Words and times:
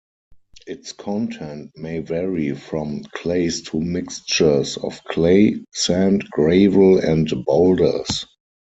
Its 0.65 0.93
content 0.93 1.69
may 1.77 1.99
vary 1.99 2.55
from 2.55 3.03
clays 3.13 3.61
to 3.61 3.79
mixtures 3.79 4.75
of 4.77 4.99
clay, 5.03 5.63
sand, 5.73 6.27
gravel, 6.31 6.97
and 6.97 7.29
boulders. 7.45 8.25